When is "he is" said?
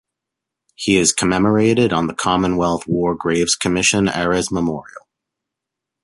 0.73-1.13